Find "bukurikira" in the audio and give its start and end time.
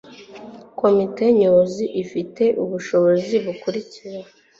3.45-4.19